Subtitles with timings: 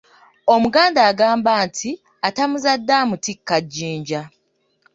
[0.53, 1.89] Omuganda agamba nti
[2.27, 4.21] "Atamuzadde amutikka jjinja".